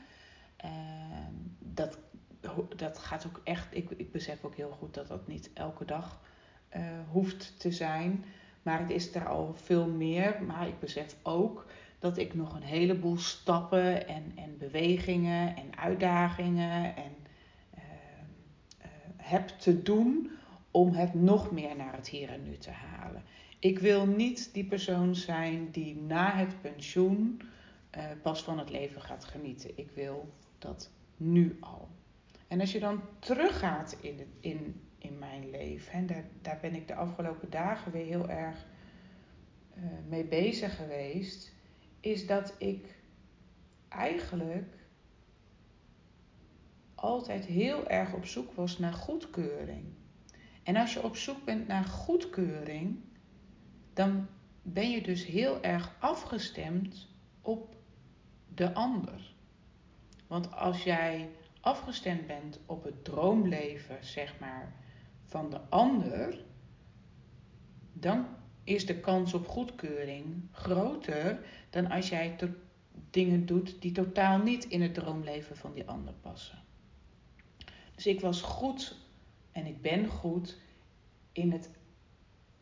Uh, 0.65 0.71
dat, 1.59 1.97
dat 2.75 2.97
gaat 2.97 3.25
ook 3.27 3.41
echt, 3.43 3.67
ik, 3.69 3.89
ik 3.89 4.11
besef 4.11 4.43
ook 4.43 4.55
heel 4.55 4.71
goed 4.71 4.93
dat 4.93 5.07
dat 5.07 5.27
niet 5.27 5.49
elke 5.53 5.85
dag 5.85 6.21
uh, 6.75 6.83
hoeft 7.11 7.59
te 7.59 7.71
zijn. 7.71 8.25
Maar 8.61 8.79
het 8.79 8.89
is 8.89 9.15
er 9.15 9.27
al 9.27 9.53
veel 9.53 9.87
meer. 9.87 10.43
Maar 10.47 10.67
ik 10.67 10.79
besef 10.79 11.15
ook 11.23 11.65
dat 12.05 12.17
ik 12.17 12.33
nog 12.33 12.55
een 12.55 12.63
heleboel 12.63 13.17
stappen 13.17 14.07
en, 14.07 14.31
en 14.35 14.57
bewegingen 14.57 15.55
en 15.55 15.77
uitdagingen 15.77 16.95
en 16.95 17.11
heb 19.15 19.47
te 19.47 19.81
doen 19.81 20.31
om 20.71 20.93
het 20.93 21.13
nog 21.13 21.51
meer 21.51 21.75
naar 21.75 21.95
het 21.95 22.07
hier 22.07 22.29
en 22.29 22.43
nu 22.43 22.57
te 22.57 22.69
halen. 22.71 23.23
Ik 23.59 23.79
wil 23.79 24.05
niet 24.05 24.53
die 24.53 24.65
persoon 24.65 25.15
zijn 25.15 25.71
die 25.71 25.95
na 25.95 26.35
het 26.35 26.61
pensioen 26.61 27.41
uh, 27.97 28.03
pas 28.21 28.43
van 28.43 28.59
het 28.59 28.69
leven 28.69 29.01
gaat 29.01 29.25
genieten. 29.25 29.77
Ik 29.77 29.91
wil 29.91 30.33
dat 30.59 30.89
nu 31.17 31.57
al. 31.59 31.87
En 32.47 32.59
als 32.59 32.71
je 32.71 32.79
dan 32.79 33.01
teruggaat 33.19 33.97
in, 34.01 34.19
in, 34.39 34.81
in 34.97 35.19
mijn 35.19 35.49
leven, 35.49 35.93
en 35.93 36.05
daar, 36.07 36.25
daar 36.41 36.57
ben 36.61 36.75
ik 36.75 36.87
de 36.87 36.95
afgelopen 36.95 37.49
dagen 37.49 37.91
weer 37.91 38.05
heel 38.05 38.29
erg 38.29 38.65
mee 40.07 40.23
bezig 40.23 40.75
geweest, 40.75 41.54
is 42.05 42.27
dat 42.27 42.55
ik 42.57 42.95
eigenlijk 43.89 44.77
altijd 46.95 47.45
heel 47.45 47.87
erg 47.87 48.13
op 48.13 48.25
zoek 48.25 48.53
was 48.53 48.77
naar 48.77 48.93
goedkeuring. 48.93 49.85
En 50.63 50.75
als 50.75 50.93
je 50.93 51.03
op 51.03 51.15
zoek 51.15 51.45
bent 51.45 51.67
naar 51.67 51.83
goedkeuring, 51.83 52.99
dan 53.93 54.27
ben 54.61 54.91
je 54.91 55.01
dus 55.01 55.25
heel 55.25 55.61
erg 55.61 55.95
afgestemd 55.99 57.07
op 57.41 57.75
de 58.53 58.73
ander. 58.73 59.33
Want 60.27 60.55
als 60.55 60.83
jij 60.83 61.29
afgestemd 61.61 62.27
bent 62.27 62.59
op 62.65 62.83
het 62.83 63.03
droomleven, 63.03 64.05
zeg 64.05 64.39
maar, 64.39 64.73
van 65.23 65.49
de 65.49 65.59
ander, 65.69 66.43
dan 67.93 68.25
is 68.65 68.85
de 68.85 68.99
kans 68.99 69.33
op 69.33 69.47
goedkeuring 69.47 70.47
groter 70.51 71.39
dan 71.69 71.91
als 71.91 72.09
jij 72.09 72.35
dingen 73.09 73.45
doet 73.45 73.81
die 73.81 73.91
totaal 73.91 74.37
niet 74.37 74.65
in 74.65 74.81
het 74.81 74.93
droomleven 74.93 75.57
van 75.57 75.73
die 75.73 75.87
ander 75.87 76.13
passen. 76.21 76.63
Dus 77.95 78.07
ik 78.07 78.21
was 78.21 78.41
goed 78.41 78.95
en 79.51 79.65
ik 79.65 79.81
ben 79.81 80.07
goed 80.07 80.57
in 81.31 81.51
het 81.51 81.69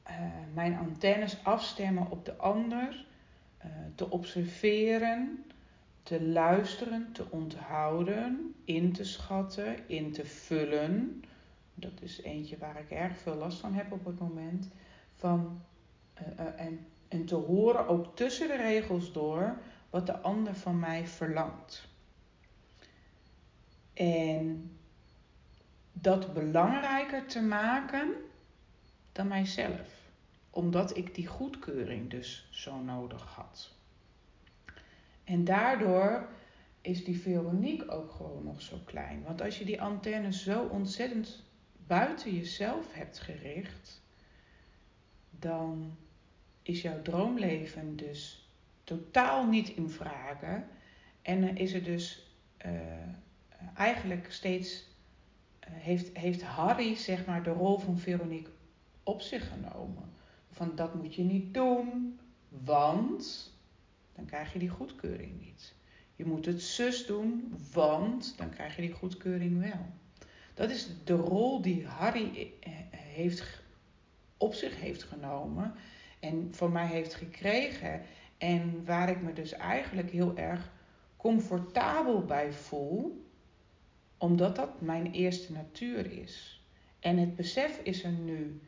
uh, 0.09 0.15
mijn 0.53 0.77
antennes 0.77 1.43
afstemmen 1.43 2.11
op 2.11 2.25
de 2.25 2.35
ander, 2.35 3.05
uh, 3.65 3.71
te 3.95 4.09
observeren, 4.09 5.45
te 6.03 6.23
luisteren, 6.23 7.11
te 7.11 7.25
onthouden, 7.29 8.55
in 8.65 8.93
te 8.93 9.03
schatten, 9.03 9.87
in 9.87 10.11
te 10.11 10.25
vullen. 10.25 11.23
Dat 11.75 12.01
is 12.01 12.21
eentje 12.21 12.57
waar 12.57 12.79
ik 12.79 12.89
erg 12.89 13.17
veel 13.17 13.35
last 13.35 13.59
van 13.59 13.73
heb 13.73 13.91
op 13.91 14.05
het 14.05 14.19
moment. 14.19 14.69
Van, 15.15 15.61
en, 16.55 16.87
en 17.07 17.25
te 17.25 17.35
horen, 17.35 17.87
ook 17.87 18.15
tussen 18.15 18.47
de 18.47 18.57
regels 18.57 19.11
door, 19.11 19.57
wat 19.89 20.05
de 20.05 20.17
ander 20.17 20.55
van 20.55 20.79
mij 20.79 21.07
verlangt. 21.07 21.87
En 23.93 24.71
dat 25.93 26.33
belangrijker 26.33 27.25
te 27.25 27.41
maken 27.41 28.13
dan 29.11 29.27
mijzelf. 29.27 30.01
Omdat 30.49 30.97
ik 30.97 31.15
die 31.15 31.27
goedkeuring 31.27 32.09
dus 32.09 32.47
zo 32.51 32.79
nodig 32.79 33.23
had. 33.23 33.71
En 35.23 35.43
daardoor 35.43 36.27
is 36.81 37.03
die 37.03 37.19
Veronique 37.19 37.89
ook 37.89 38.11
gewoon 38.11 38.43
nog 38.43 38.61
zo 38.61 38.77
klein. 38.85 39.23
Want 39.23 39.41
als 39.41 39.57
je 39.57 39.65
die 39.65 39.81
antenne 39.81 40.33
zo 40.33 40.63
ontzettend 40.63 41.43
buiten 41.87 42.35
jezelf 42.35 42.93
hebt 42.93 43.19
gericht, 43.19 44.01
dan 45.29 45.97
is 46.63 46.81
jouw 46.81 47.01
droomleven 47.01 47.95
dus 47.95 48.47
totaal 48.83 49.45
niet 49.45 49.69
in 49.69 49.89
vragen. 49.89 50.67
En 51.21 51.57
is 51.57 51.73
er 51.73 51.83
dus 51.83 52.35
uh, 52.65 52.71
eigenlijk 53.75 54.31
steeds, 54.31 54.87
uh, 55.67 55.73
heeft, 55.73 56.17
heeft 56.17 56.41
Harry 56.41 56.95
zeg 56.95 57.25
maar 57.25 57.43
de 57.43 57.49
rol 57.49 57.77
van 57.77 57.97
Veronique 57.97 58.51
op 59.03 59.21
zich 59.21 59.47
genomen. 59.47 60.11
Van 60.51 60.75
dat 60.75 60.93
moet 60.93 61.15
je 61.15 61.23
niet 61.23 61.53
doen, 61.53 62.19
want 62.49 63.53
dan 64.15 64.25
krijg 64.25 64.53
je 64.53 64.59
die 64.59 64.69
goedkeuring 64.69 65.41
niet. 65.41 65.73
Je 66.15 66.25
moet 66.25 66.45
het 66.45 66.61
zus 66.61 67.05
doen, 67.05 67.57
want 67.71 68.33
dan 68.37 68.49
krijg 68.49 68.75
je 68.75 68.81
die 68.81 68.91
goedkeuring 68.91 69.59
wel. 69.59 69.85
Dat 70.53 70.69
is 70.69 70.87
de 71.03 71.13
rol 71.13 71.61
die 71.61 71.85
Harry 71.85 72.53
eh, 72.59 72.71
heeft, 72.91 73.61
op 74.37 74.53
zich 74.53 74.79
heeft 74.79 75.03
genomen 75.03 75.73
en 76.23 76.47
van 76.51 76.71
mij 76.71 76.87
heeft 76.87 77.13
gekregen. 77.13 78.01
En 78.37 78.85
waar 78.85 79.09
ik 79.09 79.21
me 79.21 79.33
dus 79.33 79.51
eigenlijk 79.51 80.11
heel 80.11 80.37
erg 80.37 80.71
comfortabel 81.17 82.25
bij 82.25 82.53
voel, 82.53 83.25
omdat 84.17 84.55
dat 84.55 84.81
mijn 84.81 85.11
eerste 85.11 85.51
natuur 85.51 86.11
is. 86.11 86.63
En 86.99 87.17
het 87.17 87.35
besef 87.35 87.79
is 87.79 88.03
er 88.03 88.11
nu 88.11 88.61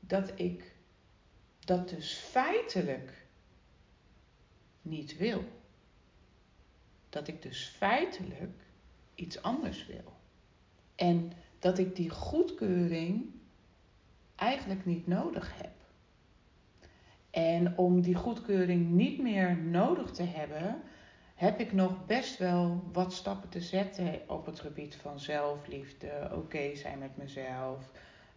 dat 0.00 0.32
ik 0.34 0.74
dat 1.58 1.88
dus 1.88 2.12
feitelijk 2.12 3.26
niet 4.82 5.16
wil. 5.16 5.44
Dat 7.08 7.28
ik 7.28 7.42
dus 7.42 7.72
feitelijk 7.76 8.60
iets 9.14 9.42
anders 9.42 9.86
wil. 9.86 10.12
En 10.94 11.32
dat 11.58 11.78
ik 11.78 11.96
die 11.96 12.10
goedkeuring 12.10 13.24
eigenlijk 14.34 14.84
niet 14.84 15.06
nodig 15.06 15.52
heb. 15.56 15.73
En 17.34 17.78
om 17.78 18.00
die 18.00 18.14
goedkeuring 18.14 18.90
niet 18.90 19.22
meer 19.22 19.56
nodig 19.56 20.10
te 20.10 20.22
hebben, 20.22 20.82
heb 21.34 21.60
ik 21.60 21.72
nog 21.72 22.06
best 22.06 22.38
wel 22.38 22.82
wat 22.92 23.12
stappen 23.12 23.48
te 23.48 23.60
zetten 23.60 24.20
op 24.26 24.46
het 24.46 24.60
gebied 24.60 24.96
van 24.96 25.20
zelfliefde, 25.20 26.30
oké 26.32 26.74
zijn 26.74 26.98
met 26.98 27.16
mezelf, 27.16 27.90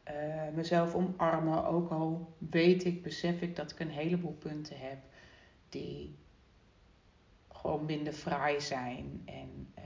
uh, 0.07 0.55
mezelf 0.55 0.95
omarmen. 0.95 1.65
Ook 1.65 1.91
al 1.91 2.35
weet 2.37 2.85
ik, 2.85 3.03
besef 3.03 3.41
ik 3.41 3.55
dat 3.55 3.71
ik 3.71 3.79
een 3.79 3.89
heleboel 3.89 4.35
punten 4.39 4.77
heb 4.79 4.97
die 5.69 6.15
gewoon 7.51 7.85
minder 7.85 8.13
fraai 8.13 8.61
zijn. 8.61 9.21
En 9.25 9.73
uh, 9.77 9.83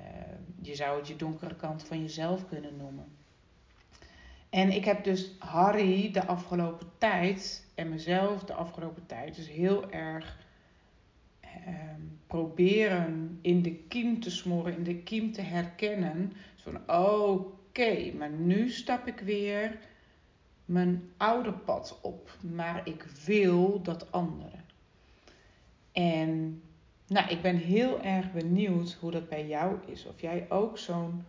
je 0.62 0.76
zou 0.76 0.97
het 0.97 1.08
je 1.08 1.15
donkere 1.15 1.56
kant 1.56 1.84
van 1.84 2.02
jezelf 2.02 2.47
kunnen 2.47 2.78
noemen. 2.78 3.20
En 4.52 4.72
ik 4.72 4.86
heb 4.86 5.04
dus 5.04 5.32
Harry 5.40 6.12
de 6.12 6.26
afgelopen 6.26 6.88
tijd 6.98 7.66
en 7.76 7.90
mezelf 7.90 8.44
de 8.44 8.54
afgelopen 8.54 9.06
tijd 9.06 9.36
dus 9.36 9.50
heel 9.50 9.92
erg 9.92 10.38
uh, 11.44 11.50
proberen 12.28 13.40
in 13.42 13.62
de 13.62 13.74
kiem 13.74 14.20
te 14.20 14.32
smoren, 14.32 14.78
in 14.78 14.84
de 14.84 14.96
kiem 14.96 15.32
te 15.32 15.42
herkennen. 15.42 16.34
van 16.56 16.96
oké, 16.96 18.12
maar 18.18 18.30
nu 18.30 18.70
stap 18.70 19.08
ik 19.08 19.20
weer 19.20 19.80
mijn 20.66 21.12
oude 21.18 21.52
pad 21.52 22.00
op, 22.02 22.38
maar 22.54 22.82
ik 22.88 23.04
wil 23.26 23.82
dat 23.82 24.12
andere. 24.12 24.58
En 25.92 26.62
nou, 27.08 27.30
ik 27.30 27.42
ben 27.42 27.58
heel 27.58 28.02
erg 28.02 28.32
benieuwd 28.32 28.98
hoe 29.00 29.12
dat 29.12 29.30
bij 29.30 29.48
jou 29.48 29.76
is. 29.86 30.06
Of 30.06 30.22
jij 30.22 30.46
ook 30.50 30.78
zo'n. 30.78 31.26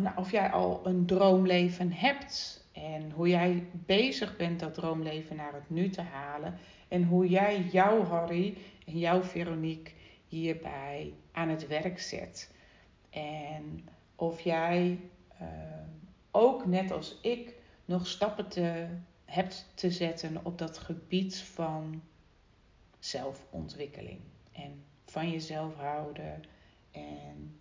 Nou, 0.00 0.16
of 0.16 0.30
jij 0.30 0.50
al 0.50 0.80
een 0.86 1.06
droomleven 1.06 1.92
hebt. 1.92 2.64
En 2.72 3.10
hoe 3.10 3.28
jij 3.28 3.66
bezig 3.72 4.36
bent 4.36 4.60
dat 4.60 4.74
droomleven 4.74 5.36
naar 5.36 5.52
het 5.54 5.70
nu 5.70 5.88
te 5.88 6.02
halen. 6.02 6.58
En 6.88 7.04
hoe 7.04 7.28
jij 7.28 7.62
jouw 7.62 8.02
Harry 8.02 8.56
en 8.86 8.98
jouw 8.98 9.22
Veronique 9.22 9.92
hierbij 10.28 11.14
aan 11.32 11.48
het 11.48 11.66
werk 11.66 12.00
zet. 12.00 12.54
En 13.10 13.88
of 14.14 14.40
jij 14.40 14.98
uh, 15.42 15.48
ook 16.30 16.66
net 16.66 16.90
als 16.90 17.18
ik 17.22 17.54
nog 17.84 18.06
stappen 18.06 18.48
te, 18.48 18.86
hebt 19.24 19.70
te 19.74 19.90
zetten 19.90 20.40
op 20.44 20.58
dat 20.58 20.78
gebied 20.78 21.36
van 21.36 22.02
zelfontwikkeling. 22.98 24.20
En 24.52 24.84
van 25.04 25.30
jezelf 25.30 25.74
houden. 25.74 26.42
En 26.90 27.58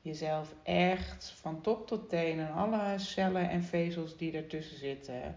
jezelf 0.00 0.54
echt 0.62 1.30
van 1.30 1.60
top 1.60 1.86
tot 1.86 2.08
teen 2.08 2.38
en 2.38 2.52
alle 2.52 2.98
cellen 2.98 3.50
en 3.50 3.62
vezels 3.62 4.16
die 4.16 4.32
ertussen 4.32 4.78
zitten 4.78 5.34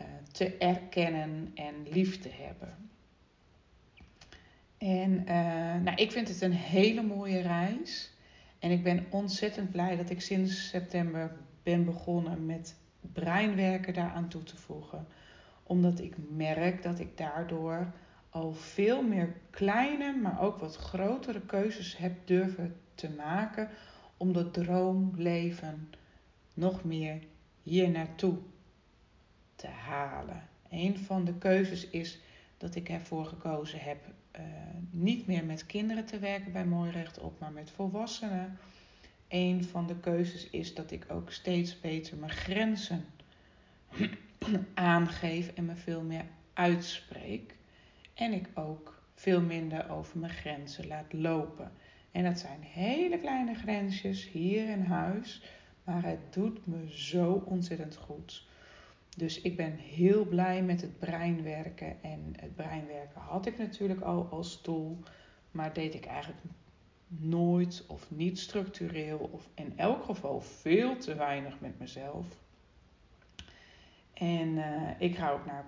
uh, 0.00 0.06
te 0.32 0.56
erkennen 0.56 1.50
en 1.54 1.74
lief 1.90 2.20
te 2.20 2.30
hebben. 2.32 2.90
En 4.78 5.10
uh, 5.10 5.82
nou, 5.82 5.94
ik 5.94 6.12
vind 6.12 6.28
het 6.28 6.40
een 6.40 6.52
hele 6.52 7.02
mooie 7.02 7.40
reis. 7.40 8.12
En 8.58 8.70
ik 8.70 8.82
ben 8.82 9.06
ontzettend 9.10 9.70
blij 9.70 9.96
dat 9.96 10.10
ik 10.10 10.20
sinds 10.20 10.68
september 10.68 11.36
ben 11.62 11.84
begonnen 11.84 12.46
met 12.46 12.76
breinwerken 13.12 13.94
daaraan 13.94 14.28
toe 14.28 14.42
te 14.42 14.56
voegen. 14.56 15.06
Omdat 15.62 16.00
ik 16.00 16.14
merk 16.30 16.82
dat 16.82 16.98
ik 16.98 17.16
daardoor 17.16 17.92
al 18.30 18.52
veel 18.52 19.02
meer 19.02 19.36
kleine, 19.50 20.16
maar 20.16 20.40
ook 20.40 20.58
wat 20.58 20.76
grotere 20.76 21.40
keuzes 21.40 21.96
heb 21.96 22.12
durven 22.24 22.76
te 22.94 23.10
maken 23.10 23.68
om 24.16 24.32
dat 24.32 24.54
droomleven 24.54 25.90
nog 26.54 26.84
meer 26.84 27.22
hier 27.62 27.90
naartoe 27.90 28.36
te 29.56 29.66
halen. 29.66 30.48
Een 30.70 30.98
van 30.98 31.24
de 31.24 31.34
keuzes 31.34 31.88
is 31.88 32.18
dat 32.58 32.74
ik 32.74 32.88
ervoor 32.88 33.26
gekozen 33.26 33.80
heb 33.80 33.98
uh, 34.36 34.42
niet 34.90 35.26
meer 35.26 35.44
met 35.44 35.66
kinderen 35.66 36.04
te 36.04 36.18
werken 36.18 36.52
bij 36.52 36.64
Mooi 36.64 36.90
Rechtop, 36.90 37.40
maar 37.40 37.52
met 37.52 37.70
volwassenen 37.70 38.58
een 39.28 39.64
van 39.64 39.86
de 39.86 39.96
keuzes 39.96 40.50
is 40.50 40.74
dat 40.74 40.90
ik 40.90 41.04
ook 41.08 41.32
steeds 41.32 41.80
beter 41.80 42.16
mijn 42.16 42.32
grenzen 42.32 43.04
aangeef 44.74 45.48
en 45.54 45.64
me 45.64 45.76
veel 45.76 46.02
meer 46.02 46.24
uitspreek. 46.52 47.54
En 48.14 48.32
ik 48.32 48.48
ook 48.54 49.02
veel 49.14 49.40
minder 49.40 49.90
over 49.90 50.18
mijn 50.18 50.32
grenzen 50.32 50.86
laat 50.86 51.12
lopen. 51.12 51.72
En 52.14 52.24
dat 52.24 52.38
zijn 52.38 52.62
hele 52.62 53.18
kleine 53.18 53.54
grensjes 53.54 54.30
hier 54.30 54.68
in 54.68 54.82
huis. 54.82 55.42
Maar 55.84 56.04
het 56.04 56.32
doet 56.32 56.66
me 56.66 56.90
zo 56.90 57.42
ontzettend 57.44 57.96
goed. 57.96 58.46
Dus 59.16 59.40
ik 59.40 59.56
ben 59.56 59.76
heel 59.76 60.24
blij 60.24 60.62
met 60.62 60.80
het 60.80 60.98
breinwerken. 60.98 62.02
En 62.02 62.34
het 62.36 62.54
breinwerken 62.54 63.20
had 63.20 63.46
ik 63.46 63.58
natuurlijk 63.58 64.00
al 64.00 64.28
als 64.30 64.62
doel. 64.62 64.98
Maar 65.50 65.72
deed 65.72 65.94
ik 65.94 66.06
eigenlijk 66.06 66.40
nooit 67.06 67.84
of 67.86 68.10
niet 68.10 68.38
structureel. 68.38 69.18
Of 69.32 69.48
in 69.54 69.72
elk 69.76 70.04
geval 70.04 70.40
veel 70.40 70.96
te 70.96 71.14
weinig 71.14 71.60
met 71.60 71.78
mezelf. 71.78 72.26
En 74.12 74.48
uh, 74.48 74.90
ik 74.98 75.16
ga 75.16 75.30
ook 75.30 75.46
naar 75.46 75.64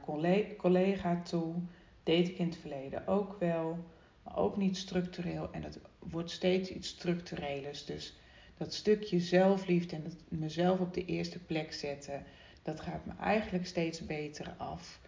collega 0.57 1.23
toe. 1.23 1.55
Deed 2.03 2.29
ik 2.29 2.39
in 2.39 2.47
het 2.47 2.57
verleden 2.57 3.07
ook 3.07 3.37
wel. 3.39 3.79
Maar 4.23 4.37
ook 4.37 4.57
niet 4.57 4.77
structureel. 4.77 5.49
En 5.53 5.63
het 5.63 5.79
wordt 6.11 6.31
steeds 6.31 6.71
iets 6.71 6.89
structurelers. 6.89 7.85
Dus 7.85 8.17
dat 8.57 8.75
stukje 8.75 9.21
zelfliefde 9.21 9.97
en 9.97 10.13
mezelf 10.29 10.81
op 10.81 10.95
de 10.95 11.05
eerste 11.05 11.39
plek 11.39 11.73
zetten, 11.73 12.25
dat 12.63 12.81
gaat 12.81 13.07
me 13.07 13.13
eigenlijk 13.21 13.67
steeds 13.67 14.07
beter 14.07 14.55
af. 14.57 15.01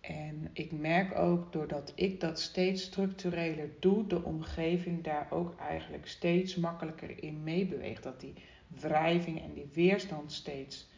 En 0.00 0.50
ik 0.52 0.72
merk 0.72 1.18
ook 1.18 1.52
doordat 1.52 1.92
ik 1.94 2.20
dat 2.20 2.40
steeds 2.40 2.82
structureler 2.82 3.70
doe, 3.80 4.06
de 4.06 4.24
omgeving 4.24 5.04
daar 5.04 5.26
ook 5.30 5.58
eigenlijk 5.58 6.06
steeds 6.06 6.56
makkelijker 6.56 7.22
in 7.22 7.42
meebeweegt. 7.42 8.02
Dat 8.02 8.20
die 8.20 8.34
wrijving 8.66 9.42
en 9.42 9.52
die 9.54 9.68
weerstand 9.72 10.32
steeds 10.32 10.88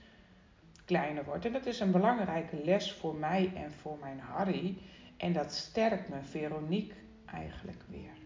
kleiner 0.85 1.25
wordt. 1.25 1.45
En 1.45 1.53
dat 1.53 1.67
is 1.67 1.81
een 1.81 1.91
belangrijke 1.91 2.57
les 2.65 2.93
voor 2.93 3.15
mij 3.15 3.53
en 3.55 3.73
voor 3.73 3.99
mijn 4.01 4.19
Harry. 4.19 4.77
En 5.17 5.33
dat 5.33 5.53
sterkt 5.53 6.09
me, 6.09 6.23
Veronique, 6.23 6.95
eigenlijk 7.27 7.83
weer. 7.89 8.22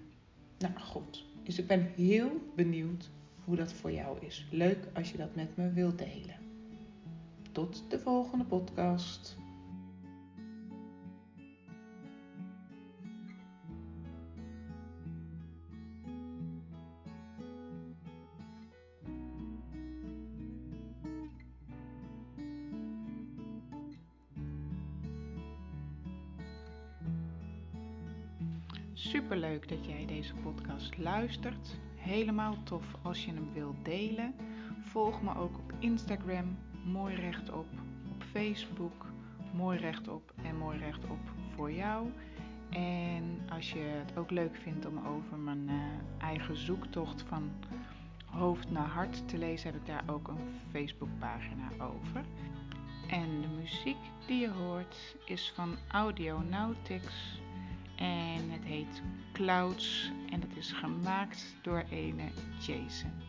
Nou 0.59 0.75
goed, 0.79 1.25
dus 1.43 1.59
ik 1.59 1.67
ben 1.67 1.93
heel 1.97 2.31
benieuwd 2.55 3.11
hoe 3.45 3.57
dat 3.57 3.73
voor 3.73 3.93
jou 3.93 4.27
is. 4.27 4.47
Leuk 4.51 4.89
als 4.95 5.11
je 5.11 5.17
dat 5.17 5.35
met 5.35 5.57
me 5.57 5.73
wilt 5.73 5.99
delen. 5.99 6.37
Tot 7.53 7.85
de 7.89 7.99
volgende 7.99 8.45
podcast. 8.45 9.37
Deze 30.27 30.39
podcast 30.43 30.99
luistert. 30.99 31.79
Helemaal 31.97 32.63
tof 32.63 32.85
als 33.03 33.25
je 33.25 33.33
hem 33.33 33.53
wilt 33.53 33.85
delen. 33.85 34.35
Volg 34.81 35.23
me 35.23 35.37
ook 35.37 35.59
op 35.59 35.73
Instagram, 35.79 36.59
mooi 36.85 37.15
rechtop, 37.15 37.67
op 38.11 38.23
Facebook, 38.23 39.07
mooi 39.55 39.79
rechtop 39.79 40.33
en 40.43 40.57
mooi 40.57 40.79
rechtop 40.79 41.19
voor 41.55 41.73
jou. 41.73 42.09
En 42.71 43.41
als 43.51 43.73
je 43.73 43.79
het 43.79 44.17
ook 44.17 44.31
leuk 44.31 44.57
vindt 44.57 44.87
om 44.87 44.99
over 45.07 45.39
mijn 45.39 45.69
uh, 45.69 45.75
eigen 46.19 46.57
zoektocht 46.57 47.23
van 47.23 47.51
hoofd 48.25 48.71
naar 48.71 48.89
hart 48.89 49.29
te 49.29 49.39
lezen, 49.39 49.73
heb 49.73 49.81
ik 49.81 49.87
daar 49.87 50.05
ook 50.07 50.29
een 50.29 50.61
Facebookpagina 50.71 51.69
over. 51.79 52.25
En 53.09 53.41
de 53.41 53.49
muziek 53.61 54.01
die 54.27 54.41
je 54.41 54.51
hoort 54.51 55.17
is 55.25 55.53
van 55.55 55.77
Audionautics 55.89 57.41
en 57.97 58.51
het 58.51 58.65
heet 58.65 59.03
Clouds 59.37 60.11
en 60.31 60.41
het 60.41 60.57
is 60.57 60.73
gemaakt 60.73 61.57
door 61.63 61.85
ene 61.91 62.31
Jason. 62.59 63.26